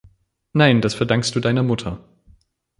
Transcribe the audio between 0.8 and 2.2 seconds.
das verdankst du deiner Mutter.